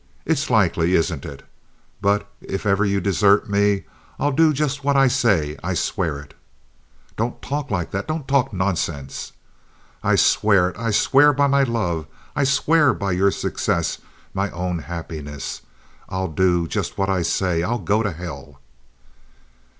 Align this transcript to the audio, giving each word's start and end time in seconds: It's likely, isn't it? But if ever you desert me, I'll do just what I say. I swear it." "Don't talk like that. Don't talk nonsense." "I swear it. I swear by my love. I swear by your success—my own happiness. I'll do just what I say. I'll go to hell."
It's 0.25 0.49
likely, 0.49 0.95
isn't 0.95 1.25
it? 1.25 1.43
But 2.01 2.27
if 2.41 2.65
ever 2.65 2.83
you 2.83 2.99
desert 2.99 3.47
me, 3.47 3.83
I'll 4.19 4.31
do 4.31 4.51
just 4.51 4.83
what 4.83 4.95
I 4.95 5.07
say. 5.07 5.59
I 5.63 5.75
swear 5.75 6.19
it." 6.19 6.33
"Don't 7.17 7.39
talk 7.39 7.69
like 7.69 7.91
that. 7.91 8.07
Don't 8.07 8.27
talk 8.27 8.51
nonsense." 8.51 9.33
"I 10.03 10.15
swear 10.15 10.69
it. 10.69 10.75
I 10.75 10.89
swear 10.89 11.33
by 11.33 11.45
my 11.45 11.61
love. 11.61 12.07
I 12.35 12.45
swear 12.45 12.95
by 12.95 13.11
your 13.11 13.29
success—my 13.29 14.49
own 14.49 14.79
happiness. 14.79 15.61
I'll 16.09 16.29
do 16.29 16.67
just 16.67 16.97
what 16.97 17.07
I 17.11 17.21
say. 17.21 17.61
I'll 17.61 17.77
go 17.77 18.01
to 18.01 18.09
hell." 18.09 18.57